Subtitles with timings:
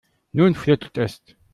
[0.39, 1.21] Nun flutscht es.